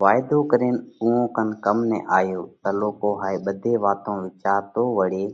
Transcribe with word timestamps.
وائيڌو 0.00 0.38
ڪرينَ 0.50 0.74
اُو 1.00 1.08
ڪم 1.64 1.78
نہ 1.90 1.98
آيا؟ 2.18 2.40
تلُوڪو 2.62 3.10
هائي 3.22 3.36
ٻڌي 3.44 3.72
واتون 3.84 4.16
وِيچارتون 4.24 4.86
وۯي 4.96 5.24